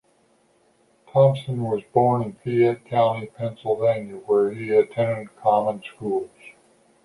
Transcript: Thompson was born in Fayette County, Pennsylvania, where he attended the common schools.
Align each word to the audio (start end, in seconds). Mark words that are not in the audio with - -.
Thompson 1.13 1.61
was 1.61 1.83
born 1.93 2.23
in 2.23 2.33
Fayette 2.33 2.85
County, 2.85 3.27
Pennsylvania, 3.27 4.15
where 4.15 4.49
he 4.49 4.71
attended 4.71 5.27
the 5.27 5.39
common 5.43 5.83
schools. 5.83 6.31